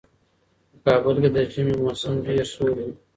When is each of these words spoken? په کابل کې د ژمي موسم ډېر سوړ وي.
په 0.83 0.89
کابل 0.93 1.15
کې 1.21 1.29
د 1.35 1.37
ژمي 1.51 1.75
موسم 1.81 2.13
ډېر 2.25 2.45
سوړ 2.53 2.69
وي. 2.83 2.89